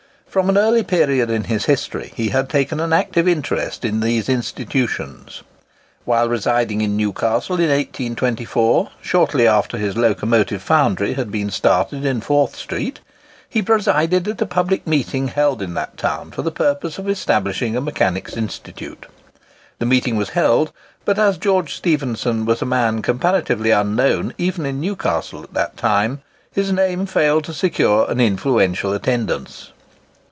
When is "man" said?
22.65-23.01